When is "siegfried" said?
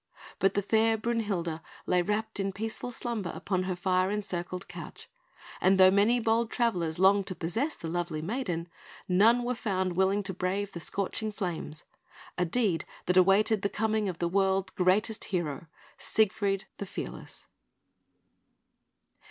15.99-16.65